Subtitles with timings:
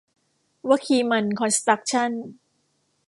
[0.69, 2.11] วะคีมันคอนสครัคชั่น